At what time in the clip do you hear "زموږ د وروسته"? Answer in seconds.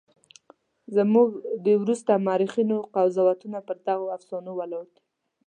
0.95-2.11